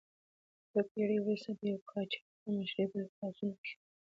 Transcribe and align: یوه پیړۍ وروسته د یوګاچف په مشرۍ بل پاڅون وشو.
یوه 0.71 0.83
پیړۍ 0.91 1.17
وروسته 1.21 1.49
د 1.59 1.61
یوګاچف 1.71 2.23
په 2.41 2.47
مشرۍ 2.57 2.85
بل 2.91 3.05
پاڅون 3.15 3.49
وشو. 3.53 3.77